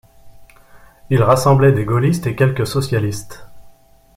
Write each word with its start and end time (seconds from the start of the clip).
Il 1.11 1.21
rassemblait 1.21 1.73
des 1.73 1.85
gaullistes 1.85 2.25
et 2.25 2.35
quelques 2.35 2.65
socialistes. 2.65 3.45